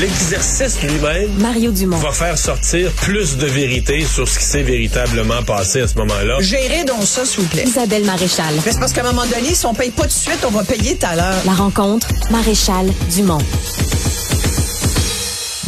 [0.00, 1.98] L'exercice lui-même Mario Dumont.
[1.98, 6.38] va faire sortir plus de vérité sur ce qui s'est véritablement passé à ce moment-là.
[6.40, 7.64] Gérez donc ça, s'il vous plaît.
[7.66, 8.54] Isabelle Maréchal.
[8.64, 10.50] Mais c'est parce qu'à un moment donné, si on paye pas tout de suite, on
[10.50, 11.42] va payer tout à l'heure.
[11.44, 13.38] La rencontre, Maréchal Dumont.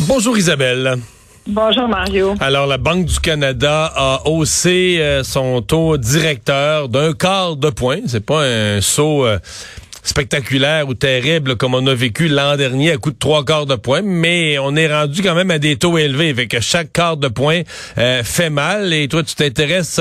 [0.00, 0.98] Bonjour Isabelle.
[1.46, 2.34] Bonjour Mario.
[2.40, 7.98] Alors, la Banque du Canada a haussé euh, son taux directeur d'un quart de point.
[8.06, 9.38] C'est pas un saut euh,
[10.04, 13.74] spectaculaire ou terrible comme on a vécu l'an dernier à coup de trois quarts de
[13.74, 17.28] point, mais on est rendu quand même à des taux élevés, que chaque quart de
[17.28, 17.62] point
[17.98, 18.92] euh, fait mal.
[18.92, 20.00] Et toi, tu t'intéresses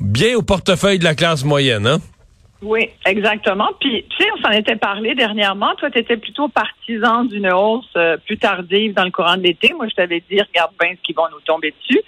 [0.00, 2.00] bien au portefeuille de la classe moyenne, hein?
[2.62, 3.70] Oui, exactement.
[3.80, 5.74] Puis, tu sais, on s'en était parlé dernièrement.
[5.74, 9.72] Toi, tu étais plutôt partisan d'une hausse euh, plus tardive dans le courant de l'été.
[9.74, 12.00] Moi, je t'avais dit, regarde bien ce qui va nous tomber dessus.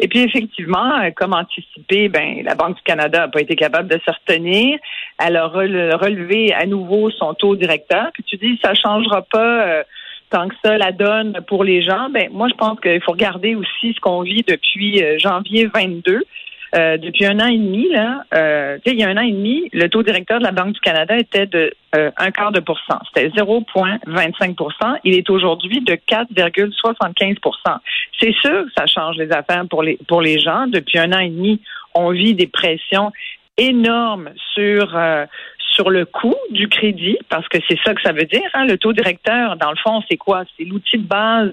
[0.00, 3.88] Et puis, effectivement, euh, comme anticipé, ben, la Banque du Canada n'a pas été capable
[3.88, 4.78] de se retenir.
[5.18, 8.10] Elle a relevé à nouveau son taux directeur.
[8.12, 9.66] Puis tu dis, ça changera pas.
[9.66, 9.82] Euh,
[10.28, 13.54] tant que ça la donne pour les gens, ben moi je pense qu'il faut regarder
[13.54, 16.22] aussi ce qu'on vit depuis janvier 22.
[16.74, 19.68] Euh, depuis un an et demi, là, euh, il y a un an et demi,
[19.72, 22.98] le taux directeur de la Banque du Canada était de euh, un quart de pourcent.
[23.08, 27.78] C'était 0,25% Il est aujourd'hui de 4,75%
[28.18, 30.66] C'est sûr que ça change les affaires pour les pour les gens.
[30.66, 31.60] Depuis un an et demi,
[31.94, 33.12] on vit des pressions
[33.58, 35.26] énormes sur euh,
[35.74, 38.48] sur le coût du crédit, parce que c'est ça que ça veut dire.
[38.54, 38.66] Hein.
[38.66, 40.44] Le taux directeur, dans le fond, c'est quoi?
[40.56, 41.52] C'est l'outil de base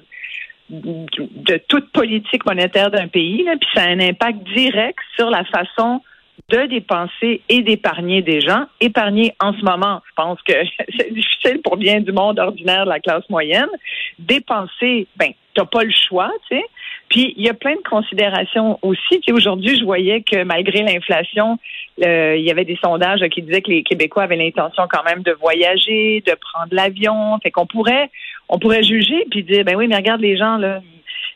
[0.69, 5.43] de toute politique monétaire d'un pays, là, puis ça a un impact direct sur la
[5.45, 6.01] façon
[6.49, 8.65] de dépenser et d'épargner des gens.
[8.79, 10.53] Épargner en ce moment, je pense que
[10.97, 13.69] c'est difficile pour bien du monde ordinaire de la classe moyenne.
[14.17, 16.63] Dépenser, ben, t'as pas le choix, tu sais.
[17.09, 19.19] Puis il y a plein de considérations aussi.
[19.21, 21.57] Tu aujourd'hui, je voyais que malgré l'inflation,
[22.05, 25.23] euh, il y avait des sondages qui disaient que les Québécois avaient l'intention quand même
[25.23, 27.39] de voyager, de prendre l'avion.
[27.41, 28.09] Fait qu'on pourrait,
[28.47, 30.81] on pourrait juger puis dire, ben oui, mais regarde les gens là,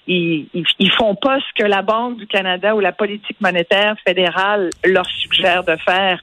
[0.07, 0.47] ils,
[0.79, 5.05] ils, font pas ce que la Banque du Canada ou la politique monétaire fédérale leur
[5.05, 6.21] suggère de faire.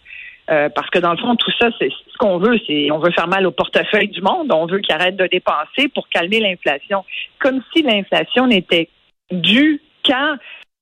[0.51, 3.13] Euh, parce que dans le fond, tout ça, c'est ce qu'on veut, c'est on veut
[3.13, 7.05] faire mal au portefeuille du monde, on veut qu'ils arrêtent de dépenser pour calmer l'inflation.
[7.39, 8.89] Comme si l'inflation n'était
[9.31, 10.37] due qu'à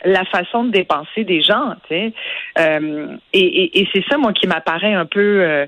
[0.05, 1.75] la façon de dépenser des gens.
[1.91, 5.67] Euh, et, et, c'est ça, moi, qui m'apparaît un peu euh,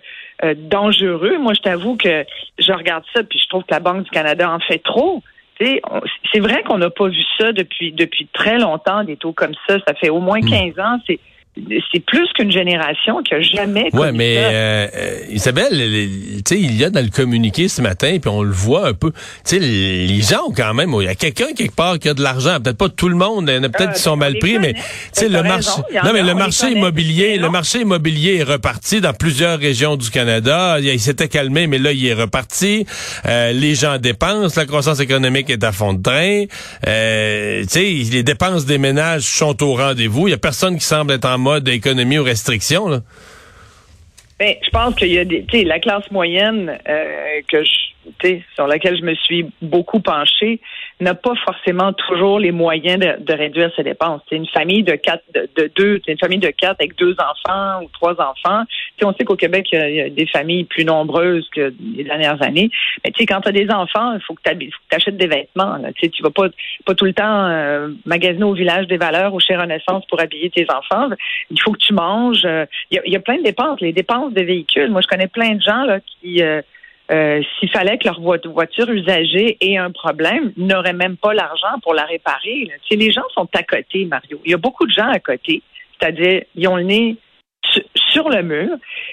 [0.56, 1.38] dangereux.
[1.38, 2.24] Moi, je t'avoue que
[2.58, 5.22] je regarde ça, puis je trouve que la Banque du Canada en fait trop
[6.32, 9.78] c'est vrai qu'on n'a pas vu ça depuis depuis très longtemps, des taux comme ça.
[9.86, 10.80] Ça fait au moins 15 hmm.
[10.80, 10.98] ans.
[11.06, 11.20] C'est
[11.93, 16.77] c'est plus qu'une génération qui a jamais Ouais, mais euh, euh, Isabelle, tu sais, il
[16.77, 19.11] y a dans le communiqué ce matin, puis on le voit un peu.
[19.11, 22.15] Tu sais, les gens ont quand même, il y a quelqu'un quelque part qui a
[22.15, 22.61] de l'argent.
[22.61, 24.75] Peut-être pas tout le monde, il y en a peut-être qui sont mal pris, mais
[24.75, 24.81] tu
[25.12, 29.59] sais, le marché, non mais le marché immobilier, le marché immobilier est reparti dans plusieurs
[29.59, 30.78] régions du Canada.
[30.81, 32.87] Il, s'était calmé, mais là il est reparti.
[33.27, 36.44] Euh, les gens dépensent, la croissance économique est à fond de train.
[36.44, 40.28] tu sais, les dépenses des ménages sont au rendez-vous.
[40.28, 43.02] Il y a personne qui semble être en mode d'économie ou restriction?
[44.38, 48.96] Ben, je pense qu'il y a des, la classe moyenne euh, que je, sur laquelle
[48.96, 50.60] je me suis beaucoup penchée,
[51.00, 54.21] n'a pas forcément toujours les moyens de, réduire ses dépenses.
[54.28, 57.83] C'est une famille de quatre, de, deux, c'est une famille de quatre avec deux enfants
[57.83, 58.65] ou trois enfants.
[58.99, 62.43] sais, on sait qu'au Québec, il y, a, des familles plus nombreuses que les dernières
[62.43, 62.71] années.
[63.05, 65.78] Mais tu quand tu as des enfants, il faut que tu achètes des vêtements.
[65.97, 66.49] Tu sais, tu vas pas,
[66.84, 70.50] pas tout le temps euh, magasiner au village des valeurs ou chez Renaissance pour habiller
[70.50, 71.09] tes enfants.
[71.50, 72.47] Il faut que tu manges.
[72.91, 73.81] Il y, a, plein de dépenses.
[73.81, 74.91] Les dépenses de véhicules.
[74.91, 76.61] Moi, je connais plein de gens là qui euh,
[77.10, 81.94] euh, s'il fallait que leur voiture usagée ait un problème, n'auraient même pas l'argent pour
[81.94, 82.69] la réparer.
[82.88, 84.41] Si les gens sont à côté, Mario.
[84.44, 85.62] Il y a beaucoup de gens à côté.
[85.99, 87.16] C'est-à-dire, ils ont le nez
[88.12, 88.70] sur le mur.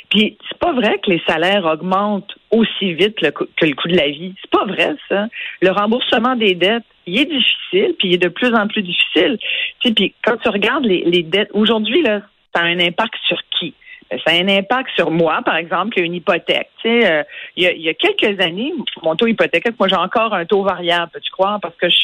[0.09, 3.25] Puis c'est pas vrai que les salaires augmentent aussi vite que
[3.65, 4.33] le coût de la vie.
[4.41, 5.27] C'est pas vrai ça.
[5.61, 9.37] Le remboursement des dettes, il est difficile, puis il est de plus en plus difficile.
[9.81, 12.21] Puis quand tu regardes les, les dettes aujourd'hui là,
[12.53, 13.37] ça a un impact sur
[14.09, 16.69] ça a un impact sur moi, par exemple, qu'une hypothèque.
[16.81, 17.23] Tu sais, euh,
[17.55, 18.73] il, y a, quelques années,
[19.03, 21.97] mon taux hypothécaire, moi j'ai encore un taux variable, tu crois, parce que je,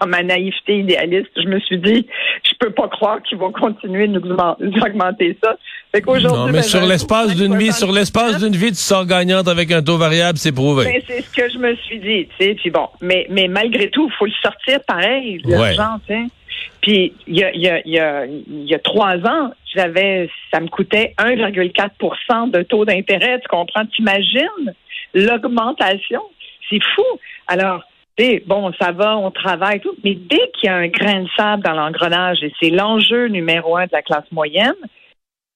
[0.00, 2.06] dans ma naïveté idéaliste, je me suis dit,
[2.44, 5.56] je peux pas croire qu'ils vont continuer de nous augmenter ça.
[5.94, 9.46] Fait non, mais ben, sur l'espace d'une vie, sur l'espace d'une vie, tu sors gagnante
[9.48, 10.84] avec un taux variable, c'est prouvé.
[10.84, 12.54] Ben, c'est ce que je me suis dit, tu sais.
[12.54, 16.26] Puis bon, mais mais malgré tout, il faut le sortir pareil, l'argent, tu sais.
[16.80, 20.68] Puis il y a, y, a, y, a, y a trois ans, j'avais, ça me
[20.68, 23.40] coûtait 1,4% de taux d'intérêt.
[23.40, 23.86] Tu comprends?
[23.86, 24.74] T'imagines
[25.14, 26.22] l'augmentation?
[26.68, 27.04] C'est fou.
[27.46, 27.82] Alors,
[28.46, 31.62] bon, ça va, on travaille, tout, mais dès qu'il y a un grain de sable
[31.62, 34.74] dans l'engrenage, et c'est l'enjeu numéro un de la classe moyenne,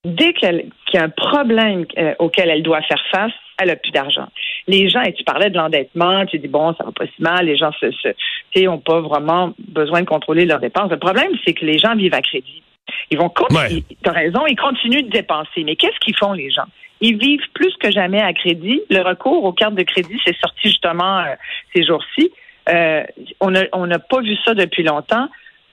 [0.04, 3.90] dès qu'il y a un problème euh, auquel elle doit faire face, elle a plus
[3.90, 4.28] d'argent.
[4.66, 7.46] Les gens, et tu parlais de l'endettement, tu dis bon, ça va pas si mal,
[7.46, 10.90] les gens se, se ont pas vraiment besoin de contrôler leurs dépenses.
[10.90, 12.62] Le problème, c'est que les gens vivent à crédit.
[13.10, 13.84] Ils vont continuer.
[14.02, 15.64] Tu as raison, ils continuent de dépenser.
[15.64, 16.66] Mais qu'est-ce qu'ils font, les gens?
[17.00, 18.80] Ils vivent plus que jamais à crédit.
[18.88, 21.34] Le recours aux cartes de crédit, c'est sorti justement euh,
[21.74, 22.30] ces jours-ci.
[22.68, 23.04] Euh,
[23.40, 25.28] on n'a pas vu ça depuis longtemps.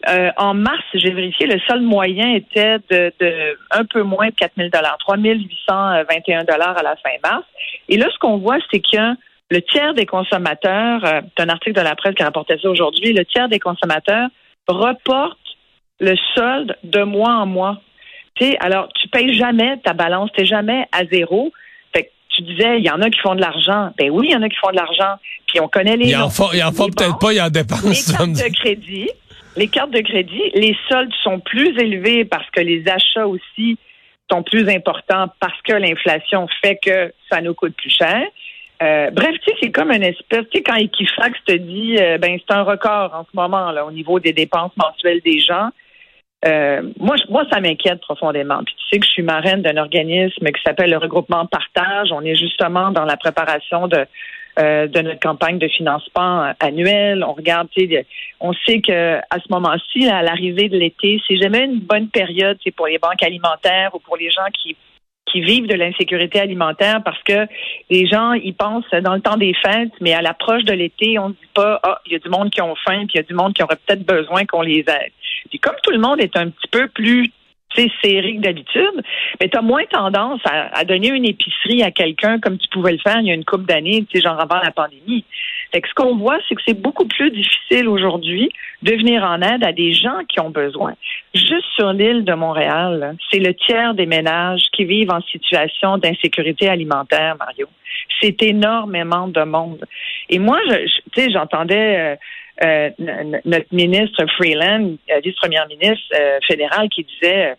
[0.10, 4.52] Euh, en mars, j'ai vérifié, le seul moyen était de, un peu moins de 4
[4.58, 7.46] 000 3 821 dollars à la fin mars.
[7.88, 9.16] Et là, ce qu'on voit, c'est que
[9.50, 13.14] le tiers des consommateurs, euh, c'est un article de la presse qui rapportait ça aujourd'hui,
[13.14, 14.28] le tiers des consommateurs
[14.68, 15.38] reportent
[16.00, 17.82] le solde de mois en mois.
[18.60, 21.54] alors, tu payes jamais ta balance, tu jamais à zéro.
[22.34, 23.92] Tu disais, il y en a qui font de l'argent.
[23.98, 25.16] Ben oui, il y en a qui font de l'argent.
[25.48, 26.08] Puis on connaît les.
[26.08, 27.84] Il en il en faut peut-être pas, il en dépense.
[27.84, 29.10] Les cartes de crédit,
[29.56, 33.78] les cartes de crédit, les soldes sont plus élevés parce que les achats aussi
[34.32, 38.24] sont plus importants parce que l'inflation fait que ça nous coûte plus cher.
[38.82, 42.18] Euh, bref, tu sais, c'est comme une espèce, tu sais, quand Equifax te dit, euh,
[42.18, 45.70] ben c'est un record en ce moment là au niveau des dépenses mensuelles des gens.
[46.46, 48.64] Euh, moi, moi, ça m'inquiète profondément.
[48.66, 52.12] Puis tu sais que je suis marraine d'un organisme qui s'appelle le regroupement Partage.
[52.12, 54.06] On est justement dans la préparation de
[54.60, 57.24] euh, de notre campagne de financement annuelle.
[57.28, 57.70] On regarde,
[58.40, 62.60] on sait que à ce moment-ci, à l'arrivée de l'été, c'est jamais une bonne période
[62.76, 64.76] pour les banques alimentaires ou pour les gens qui
[65.32, 67.48] qui vivent de l'insécurité alimentaire parce que
[67.90, 71.30] les gens ils pensent dans le temps des fêtes, mais à l'approche de l'été, on
[71.30, 73.20] ne dit pas ah il y a du monde qui ont faim puis il y
[73.20, 75.14] a du monde qui aurait peut-être besoin qu'on les aide.
[75.62, 77.32] Comme tout le monde est un petit peu plus
[78.02, 79.04] serré que d'habitude,
[79.40, 83.00] mais tu as moins tendance à, donner une épicerie à quelqu'un comme tu pouvais le
[83.00, 85.26] faire il y a une couple d'années, genre avant la pandémie.
[85.72, 88.50] Fait que ce qu'on voit, c'est que c'est beaucoup plus difficile aujourd'hui
[88.84, 90.94] de venir en aide à des gens qui ont besoin.
[91.34, 96.70] Juste sur l'île de Montréal, c'est le tiers des ménages qui vivent en situation d'insécurité
[96.70, 97.68] alimentaire, Mario.
[98.22, 99.84] C'est énormément de monde.
[100.30, 102.18] Et moi, je, tu sais, j'entendais
[102.62, 102.90] euh,
[103.46, 107.56] notre ministre Freeland, euh, vice-première ministre euh, fédérale, qui disait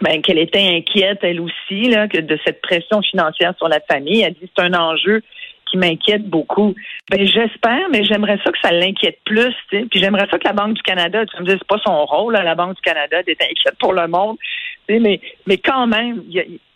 [0.00, 4.22] ben, qu'elle était inquiète, elle aussi, que de cette pression financière sur la famille.
[4.22, 5.22] Elle dit c'est un enjeu
[5.70, 6.74] qui m'inquiète beaucoup.
[7.10, 9.54] Ben j'espère, mais j'aimerais ça que ça l'inquiète plus.
[9.70, 12.34] Puis j'aimerais ça que la Banque du Canada, tu me dis c'est pas son rôle,
[12.34, 14.36] la Banque du Canada d'être inquiète pour le monde.
[14.88, 16.22] Mais mais quand même,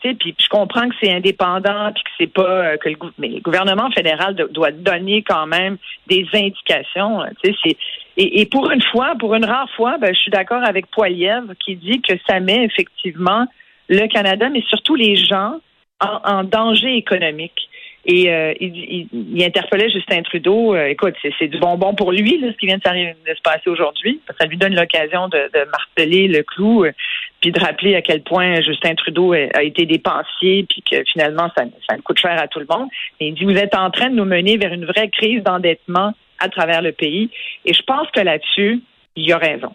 [0.01, 3.91] puis je comprends que c'est indépendant, puis que c'est pas euh, que le, le gouvernement
[3.91, 5.77] fédéral doit donner quand même
[6.07, 7.23] des indications.
[7.43, 7.77] C'est
[8.19, 11.77] et, pour une fois, pour une rare fois, ben, je suis d'accord avec Poiliev qui
[11.77, 13.47] dit que ça met effectivement
[13.89, 15.61] le Canada, mais surtout les gens
[16.01, 17.66] en danger économique.
[18.09, 20.77] Et euh, il, il, interpellait Justin Trudeau.
[20.77, 24.21] Euh, écoute, c'est du bonbon pour lui, là, ce qui vient de, se passer aujourd'hui.
[24.39, 26.93] Ça lui donne l'occasion de, marteler le clou, euh,
[27.41, 31.65] puis de rappeler à quel point Justin Trudeau a, été dépensier, puis que finalement, ça,
[31.91, 32.89] ça coûte cher à tout le monde.
[33.19, 36.15] Et il dit, vous êtes en train de nous mener vers une vraie crise d'endettement
[36.39, 37.31] à travers le pays.
[37.65, 38.83] Et je pense que là-dessus,
[39.17, 39.75] il a raison.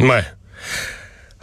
[0.00, 0.22] Ouais.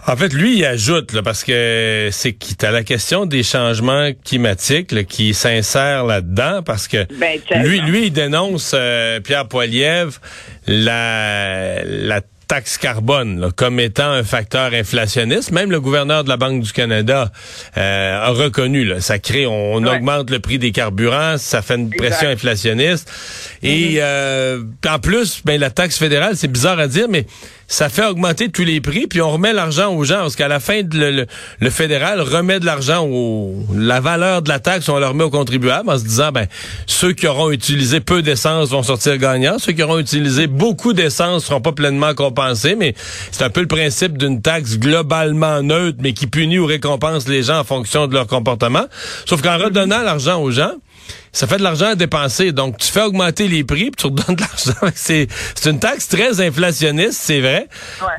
[0.06, 4.10] En fait, lui, il ajoute, là, parce que c'est qui t'as la question des changements
[4.26, 10.20] climatiques qui s'insère là-dedans, parce que ben, lui, lui, il dénonce euh, Pierre Poilievre
[10.68, 15.52] la, la taxe carbone comme étant un facteur inflationniste.
[15.52, 17.32] Même le gouverneur de la Banque du Canada
[17.78, 21.90] euh, a reconnu, là, ça crée, on, augmente le prix des carburants, ça fait une
[21.90, 23.10] pression inflationniste.
[23.64, 24.00] Et mm-hmm.
[24.02, 27.26] euh, en plus, ben, la taxe fédérale, c'est bizarre à dire, mais
[27.68, 30.60] ça fait augmenter tous les prix, puis on remet l'argent aux gens, parce qu'à la
[30.60, 31.26] fin, le,
[31.70, 35.90] fédéral remet de l'argent au la valeur de la taxe, on le remet aux contribuables
[35.90, 36.48] en se disant, ben
[36.86, 41.46] ceux qui auront utilisé peu d'essence vont sortir gagnants, ceux qui auront utilisé beaucoup d'essence
[41.46, 42.94] seront pas pleinement compensés, mais
[43.32, 47.44] c'est un peu le principe d'une taxe globalement neutre, mais qui punit ou récompense les
[47.44, 48.86] gens en fonction de leur comportement.
[49.26, 50.74] Sauf qu'en redonnant l'argent aux gens,
[51.32, 52.52] ça fait de l'argent à dépenser.
[52.52, 54.92] Donc, tu fais augmenter les prix, puis tu redonnes de l'argent.
[54.96, 57.68] C'est, c'est une taxe très inflationniste, c'est vrai.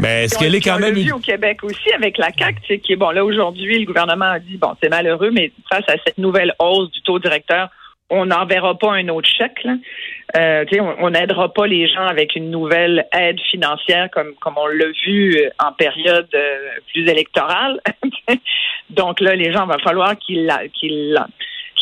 [0.00, 0.94] Mais est-ce qu'elle est quand même...
[0.94, 3.86] vu au Québec aussi avec la CAQ, tu sais, qui est, bon, là, aujourd'hui, le
[3.86, 7.68] gouvernement a dit, bon, c'est malheureux, mais face à cette nouvelle hausse du taux directeur,
[8.10, 9.62] on n'enverra pas un autre chèque.
[9.64, 9.74] Là.
[10.36, 10.64] Euh,
[10.98, 15.36] on n'aidera pas les gens avec une nouvelle aide financière comme, comme on l'a vu
[15.36, 17.80] euh, en période euh, plus électorale.
[18.90, 21.18] Donc là, les gens, va falloir qu'ils, qu'ils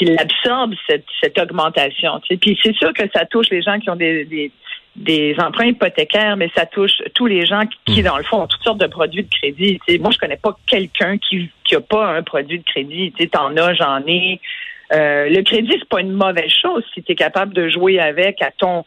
[0.04, 2.20] qu'il absorbe cette, cette augmentation.
[2.20, 2.36] Tu sais.
[2.36, 4.50] Puis c'est sûr que ça touche les gens qui ont des, des,
[4.96, 8.04] des emprunts hypothécaires, mais ça touche tous les gens qui, hmm.
[8.04, 9.80] dans le fond, ont toutes sortes de produits de crédit.
[9.86, 9.98] Tu sais.
[9.98, 13.12] Moi, je connais pas quelqu'un qui qui a pas un produit de crédit.
[13.12, 14.40] Tu sais, t'en as, j'en ai.
[14.92, 18.42] Euh, le crédit, c'est pas une mauvaise chose si tu es capable de jouer avec
[18.42, 18.84] à ton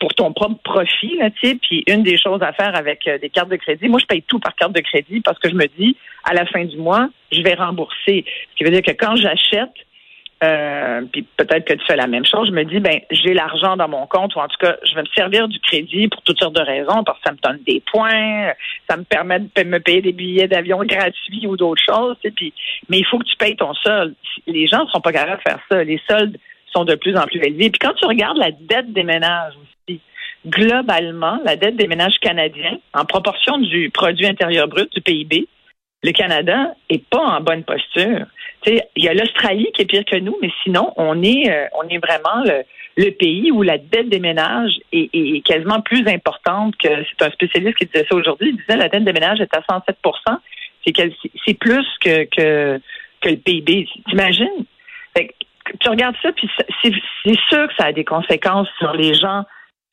[0.00, 1.54] pour ton propre profit, là, tu sais.
[1.54, 4.22] Puis une des choses à faire avec euh, des cartes de crédit, moi, je paye
[4.22, 7.08] tout par carte de crédit parce que je me dis, à la fin du mois,
[7.32, 8.24] je vais rembourser.
[8.26, 9.72] Ce qui veut dire que quand j'achète,
[10.42, 12.48] euh, puis peut-être que tu fais la même chose.
[12.48, 15.02] Je me dis, ben, j'ai l'argent dans mon compte, ou en tout cas, je vais
[15.02, 17.82] me servir du crédit pour toutes sortes de raisons, parce que ça me donne des
[17.90, 18.52] points,
[18.88, 22.16] ça me permet de me payer des billets d'avion gratuits ou d'autres choses.
[22.88, 24.14] Mais il faut que tu payes ton solde.
[24.46, 25.82] Les gens ne sont pas capables de faire ça.
[25.82, 26.38] Les soldes
[26.72, 27.70] sont de plus en plus élevés.
[27.70, 30.00] Puis quand tu regardes la dette des ménages aussi,
[30.46, 35.48] globalement, la dette des ménages canadiens, en proportion du produit intérieur brut du PIB,
[36.04, 38.26] le Canada est pas en bonne posture.
[38.66, 41.88] Il y a l'Australie qui est pire que nous, mais sinon, on est, euh, on
[41.88, 47.24] est vraiment le, pays où la dette des ménages est, quasiment plus importante que c'est
[47.24, 48.50] un spécialiste qui disait ça aujourd'hui.
[48.50, 49.96] Il disait la dette des ménages est à 107
[50.84, 50.92] C'est
[51.46, 52.80] c'est plus que, que,
[53.20, 53.88] que le PIB.
[54.08, 54.64] T'imagines?
[55.80, 56.48] Tu regardes ça, puis
[56.82, 59.44] c'est sûr que ça a des conséquences sur les gens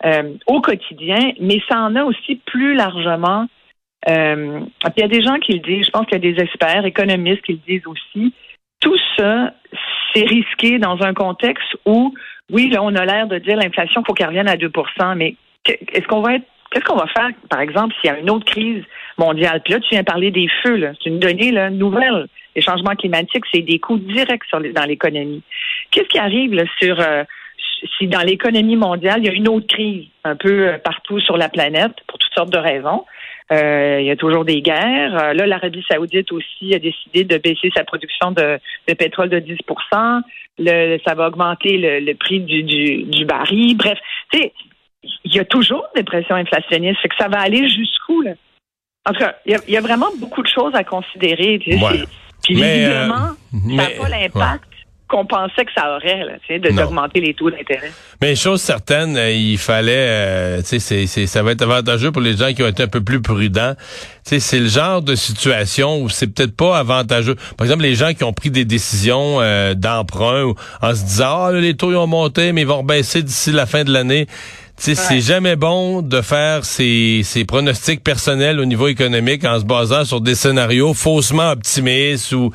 [0.05, 3.47] euh, au quotidien, mais ça en a aussi plus largement
[4.07, 4.59] euh,
[4.95, 6.85] il y a des gens qui le disent, je pense qu'il y a des experts,
[6.85, 8.33] économistes qui le disent aussi.
[8.85, 9.51] Tout ça,
[10.13, 12.13] c'est risqué dans un contexte où,
[12.51, 16.07] oui, là, on a l'air de dire l'inflation, faut qu'elle revienne à 2% mais est-ce
[16.07, 18.83] qu'on va être Qu'est-ce qu'on va faire, par exemple, s'il y a une autre crise
[19.17, 19.61] mondiale?
[19.63, 20.91] Puis là, tu viens parler des feux, là.
[21.01, 22.27] C'est une donnée là, nouvelle.
[22.53, 25.41] Les changements climatiques, c'est des coûts directs dans l'économie.
[25.91, 27.23] Qu'est-ce qui arrive là, sur euh,
[27.97, 31.37] si dans l'économie mondiale, il y a une autre crise un peu euh, partout sur
[31.37, 33.05] la planète pour toutes sortes de raisons?
[33.51, 35.15] Euh, il y a toujours des guerres.
[35.15, 38.59] Euh, là, l'Arabie saoudite aussi a décidé de baisser sa production de,
[38.95, 39.57] pétrole de 10
[40.57, 43.77] le, Ça va augmenter le, prix du, du, baril.
[43.77, 43.99] Bref,
[44.31, 44.53] tu sais,
[45.23, 46.99] il y a toujours des pressions inflationnistes.
[47.01, 48.31] Fait que ça va aller jusqu'où, là?
[49.07, 51.59] En tout cas, il y, a, vraiment beaucoup de choses à considérer.
[51.59, 51.75] Puis,
[52.49, 54.69] visiblement, euh, ça n'a pas l'impact
[55.07, 57.91] qu'on pensait que ça aurait, là, d'augmenter les taux d'intérêt.
[58.21, 62.35] Mais chose certaine, euh, il fallait, euh, tu sais, ça va être avantageux pour les
[62.35, 63.75] gens qui ont été un peu plus prudents.
[63.75, 63.81] Tu
[64.23, 67.35] sais, c'est le genre de situation où c'est peut-être pas avantageux.
[67.55, 71.51] Par exemple, les gens qui ont pris des décisions euh, d'emprunt en se disant, ah,
[71.51, 74.27] les taux ils ont monté, mais ils vont baisser d'ici la fin de l'année.
[74.77, 80.03] C'est jamais bon de faire ses, ses, pronostics personnels au niveau économique en se basant
[80.03, 82.51] sur des scénarios faussement optimistes ou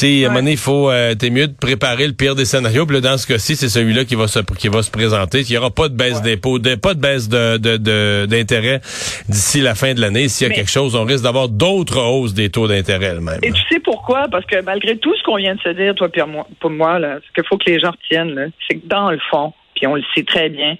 [0.00, 2.44] sais, à un moment donné, il faut, euh, t'es mieux de préparer le pire des
[2.44, 2.86] scénarios.
[2.86, 5.40] Puis là, dans ce cas-ci, c'est celui-là qui va se, qui va se présenter.
[5.40, 8.80] Il n'y aura pas de baisse d'impôts, pas de baisse de, de, d'intérêt
[9.28, 10.28] d'ici la fin de l'année.
[10.28, 13.38] S'il y a quelque chose, on risque d'avoir d'autres hausses des taux d'intérêt même.
[13.42, 14.28] Et tu sais pourquoi?
[14.28, 17.18] Parce que malgré tout ce qu'on vient de se dire, toi, moi, pour moi, là,
[17.26, 20.02] ce qu'il faut que les gens retiennent, c'est que dans le fond, puis on le
[20.14, 20.76] sait très bien,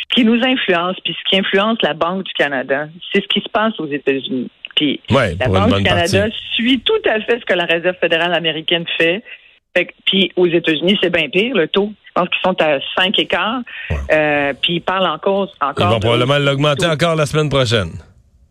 [0.00, 3.40] ce qui nous influence, puis ce qui influence la Banque du Canada, c'est ce qui
[3.40, 4.50] se passe aux États-Unis.
[4.76, 8.84] Puis la Banque du Canada suit tout à fait ce que la Réserve fédérale américaine
[8.98, 9.22] fait.
[10.06, 11.92] puis aux États-Unis, c'est bien pire, le taux.
[12.06, 13.60] Je pense qu'ils sont à 5 écarts.
[14.12, 15.48] Euh, puis ils parlent encore.
[15.60, 17.90] encore ils vont probablement l'augmenter encore la semaine prochaine.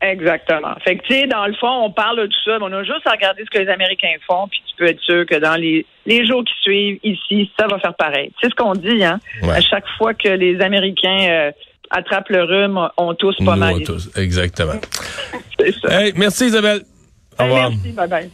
[0.01, 0.75] Exactement.
[0.85, 2.83] Fait que, tu sais, dans le fond, on parle de tout ça, mais on a
[2.83, 5.55] juste à regarder ce que les Américains font, puis tu peux être sûr que dans
[5.55, 8.31] les, les jours qui suivent, ici, ça va faire pareil.
[8.41, 9.19] C'est ce qu'on dit, hein.
[9.43, 11.51] À chaque fois que les Américains euh,
[11.89, 13.75] attrapent le rhume, on tousse pas mal.
[13.75, 14.79] On tous, exactement.
[15.60, 16.01] C'est ça.
[16.01, 16.84] Hey, merci Isabelle.
[17.39, 17.69] Au revoir.
[17.72, 18.29] Merci, bye bye.